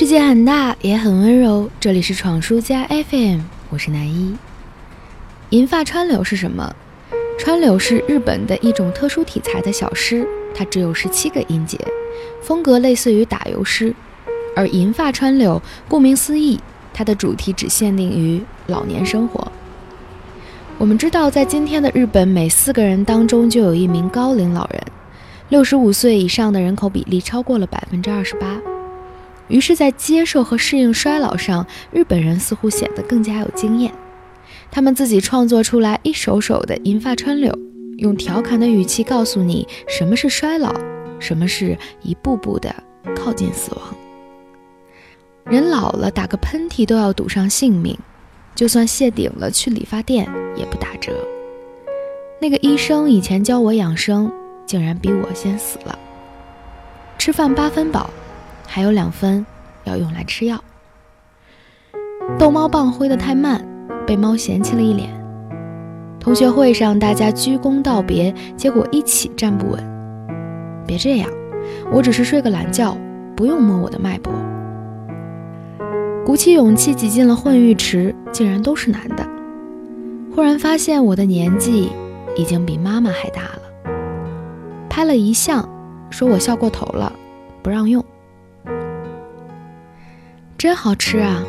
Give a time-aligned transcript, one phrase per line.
[0.00, 1.68] 世界很大，也很温柔。
[1.78, 4.34] 这里是闯书家 FM，我是南一。
[5.50, 6.74] 银发川柳是什么？
[7.38, 11.78] 川柳是日本的一种特殊题材的小诗，它只有十七个音节，
[12.40, 13.94] 风格类似于打油诗。
[14.56, 16.58] 而银发川柳，顾名思义，
[16.94, 19.52] 它的主题只限定于老年生活。
[20.78, 24.82] 我们知道，在今天的日本，每四个人当中就有一名高龄老人，
[25.50, 28.58] 六十五岁以上的人口比例超过了百分之二十八。
[29.50, 33.92] 于是，在接受和适应衰老上，日本人似乎显得更加有经验。
[34.70, 37.52] 他们自己创作出来一首首的银发川柳，
[37.98, 40.72] 用调侃的语气告诉你什么是衰老，
[41.18, 42.72] 什么是一步步的
[43.16, 43.82] 靠近死亡。
[45.46, 47.98] 人老了，打个喷嚏都要赌上性命，
[48.54, 51.12] 就算谢顶了去理发店也不打折。
[52.40, 54.30] 那个医生以前教我养生，
[54.64, 55.98] 竟然比我先死了。
[57.18, 58.08] 吃饭八分饱。
[58.72, 59.44] 还有两分
[59.82, 60.62] 要用来吃药。
[62.38, 63.66] 逗猫棒挥得太慢，
[64.06, 65.10] 被猫嫌弃了一脸。
[66.20, 69.84] 同学会上，大家鞠躬道别，结果一起站不稳。
[70.86, 71.28] 别这样，
[71.90, 72.96] 我只是睡个懒觉，
[73.34, 74.32] 不用摸我的脉搏。
[76.24, 79.28] 鼓起勇气挤进了混浴池，竟然都是男的。
[80.32, 81.90] 忽然发现我的年纪
[82.36, 83.62] 已经比妈妈还大了。
[84.88, 85.68] 拍了一相，
[86.08, 87.12] 说我笑过头了，
[87.64, 88.04] 不让用。
[90.60, 91.42] 真好吃啊！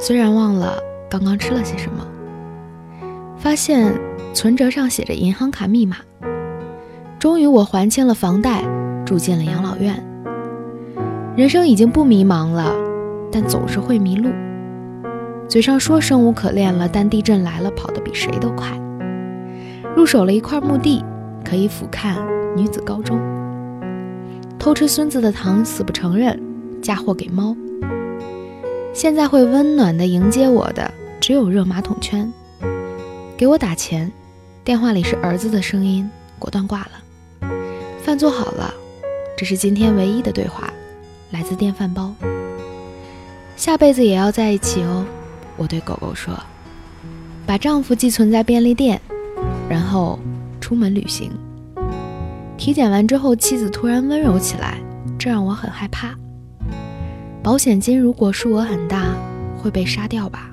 [0.00, 0.78] 虽然忘了
[1.10, 2.06] 刚刚吃了些什么，
[3.36, 3.92] 发现
[4.32, 5.98] 存折上写着银行卡密码。
[7.18, 8.64] 终于我还清了房贷，
[9.04, 10.02] 住进了养老院。
[11.36, 12.72] 人生已经不迷茫了，
[13.30, 14.30] 但总是会迷路。
[15.46, 18.70] 嘴上说生无可恋了，但地震来了，跑得比谁都快。
[19.94, 21.04] 入手了一块墓地，
[21.44, 22.16] 可以俯瞰
[22.56, 23.20] 女子高中。
[24.58, 26.40] 偷吃孙子的糖，死不承认，
[26.80, 27.54] 嫁祸给猫。
[28.96, 30.90] 现在会温暖的迎接我的
[31.20, 32.32] 只有热马桶圈。
[33.36, 34.10] 给我打钱，
[34.64, 37.50] 电话里是儿子的声音，果断挂了。
[38.02, 38.72] 饭做好了，
[39.36, 40.72] 这是今天唯一的对话，
[41.30, 42.14] 来自电饭煲。
[43.54, 45.04] 下辈子也要在一起哦，
[45.58, 46.34] 我对狗狗说。
[47.44, 48.98] 把丈夫寄存在便利店，
[49.68, 50.18] 然后
[50.58, 51.30] 出门旅行。
[52.56, 54.78] 体检完之后，妻子突然温柔起来，
[55.18, 56.14] 这让我很害怕。
[57.46, 59.14] 保险金如果数额很大，
[59.56, 60.50] 会被杀掉吧？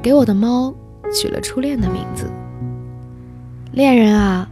[0.00, 0.72] 给我的猫
[1.12, 2.30] 取了初恋的名字。
[3.72, 4.48] 恋人啊，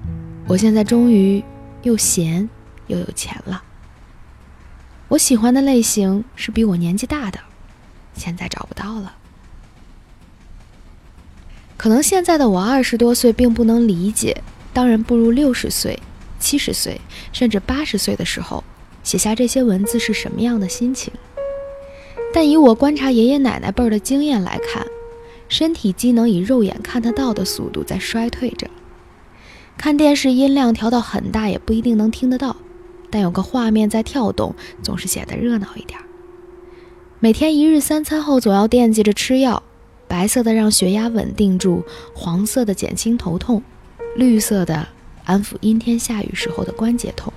[0.49, 1.45] 我现在终于
[1.84, 2.51] 又闲
[2.89, 3.62] 又有钱了。
[5.06, 7.39] 我喜欢的类型是比我年纪大的，
[8.15, 9.15] 现在找不到了。
[11.77, 15.97] 可能现在的我二十多岁并不能理解，当人步入六十岁、
[16.41, 17.01] 七十岁
[17.33, 18.65] 甚至八十岁的时候。
[19.03, 21.12] 写下这些文字是什么样的心情？
[22.33, 24.87] 但以我观察爷爷奶奶辈儿的经验来看，
[25.49, 28.69] 身体机能以肉眼看得到的速度在衰退着。
[29.77, 32.56] 看电视音量调到很大也不一定能听得到，
[33.10, 35.99] 但有个画面在跳动，总是显得热闹一点。
[37.19, 39.62] 每天一日三餐后，总要惦记着吃药，
[40.06, 41.83] 白色的让血压稳定住，
[42.15, 43.62] 黄色的减轻头痛，
[44.15, 44.87] 绿色的
[45.25, 47.33] 安抚阴天下雨时候的关节痛。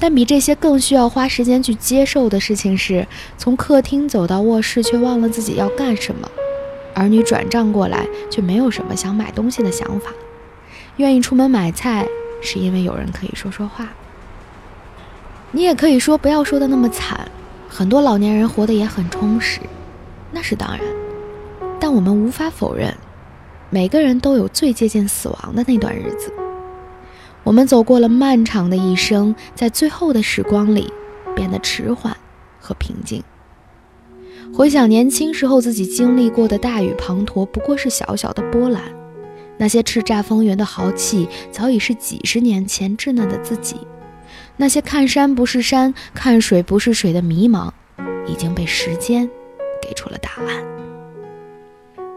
[0.00, 3.06] 但比这些更需要花时间去接受的事情是，
[3.36, 6.26] 从客厅走到卧室却忘了自己要干什么；
[6.94, 10.10] 儿女转账过来却没有什么想买东西的想法；
[10.96, 12.08] 愿意出门买菜
[12.40, 13.90] 是因为有人可以说说话。
[15.52, 17.30] 你也可以说不要说的那么惨，
[17.68, 19.60] 很多老年人活得也很充实，
[20.32, 20.80] 那是当然。
[21.78, 22.94] 但我们无法否认，
[23.68, 26.32] 每个人都有最接近死亡的那段日子。
[27.42, 30.92] 我们走过了漫长的一生，在最后的时光里，
[31.34, 32.16] 变得迟缓
[32.60, 33.22] 和平静。
[34.52, 38.82] 回想年轻时候自己经历过的大雨滂沱，不过是小小的波澜；
[39.56, 43.76] 那些叱咤风云的豪气，早已是几十年前稚嫩的自己；
[44.56, 47.70] 那些看山不是山，看水不是水的迷茫，
[48.26, 49.28] 已经被时间
[49.80, 50.62] 给出了答案。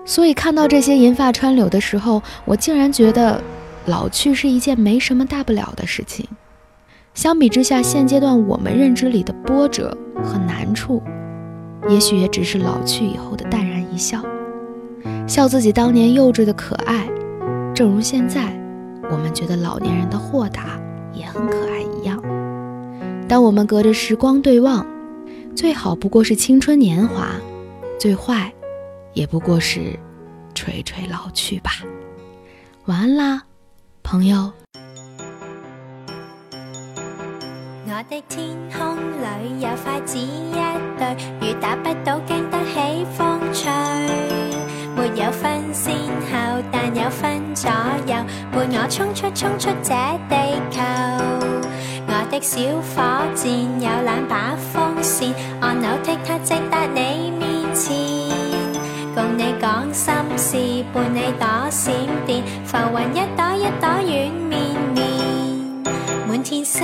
[0.06, 3.42] 所以，看到这些银发川柳的时候，我竟然觉得。
[3.86, 6.26] 老去是一件没什么大不了的事情，
[7.14, 11.02] 相比之下，现阶段我们认知里的波折和难处，
[11.90, 14.24] 也许也只是老去以后的淡然一笑，
[15.28, 17.10] 笑自己当年幼稚的可爱，
[17.76, 18.58] 正如现在
[19.12, 20.80] 我们觉得老年人的豁达
[21.14, 22.24] 也很可爱一样。
[23.28, 24.86] 当我们隔着时光对望，
[25.56, 27.28] 最好不过是青春年华，
[28.00, 28.52] 最坏
[29.14, 30.00] 也不过是
[30.56, 31.72] 垂垂老去吧。
[32.86, 33.44] 晚安啦。
[34.04, 34.52] 朋友。
[37.86, 40.52] 我的天空里有筷子一
[40.98, 43.72] 对，雨打不到，经得起风吹。
[44.96, 47.70] 没有分先后，但有分左
[48.06, 48.16] 右，
[48.52, 49.94] 伴我冲出冲出这
[50.30, 50.36] 地
[50.70, 50.82] 球。
[52.06, 53.02] 我的小火
[53.34, 57.94] 箭有两把风扇，按钮踢它直达你面前，
[59.16, 60.58] 共你讲心事，
[60.92, 61.94] 伴你躲闪
[62.26, 65.06] 电，浮云一朵一朵软绵绵，
[66.28, 66.82] 满天星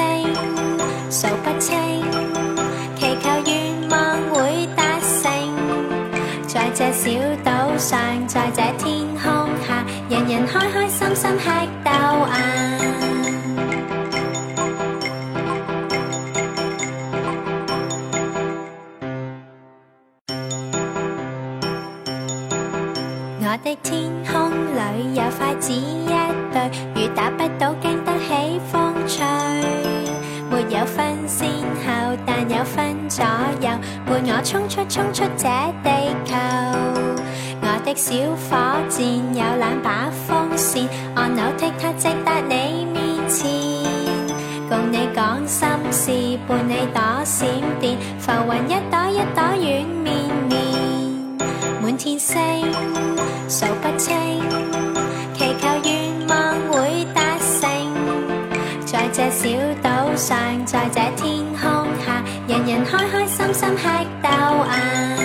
[1.10, 1.76] 数不清，
[2.96, 5.32] 祈求愿望会达成，
[6.48, 7.10] 在这小
[7.44, 11.50] 岛上，在这天空下，人人开开心心吃
[23.52, 26.06] 我的天空里有筷子一
[26.54, 29.26] 对，雨打不到，经得起风吹。
[30.52, 33.26] 没有分先后，但有分左
[33.60, 33.70] 右，
[34.06, 35.50] 伴我冲出冲出这
[35.84, 35.90] 地
[36.26, 36.36] 球。
[37.64, 38.56] 我的小火
[38.88, 43.50] 箭有两把风扇，按钮踢它直达你面前，
[44.70, 47.50] 共你讲心事，伴你躲闪
[47.80, 50.99] 电，浮云一朵一朵软绵绵，
[51.90, 52.38] 满天星
[53.50, 54.16] 数不清，
[55.34, 57.68] 祈求愿望会达成，
[58.86, 59.50] 在这小
[59.82, 60.38] 岛上，
[60.68, 63.88] 在这天空下，人人开开心心吃
[64.22, 65.19] 豆芽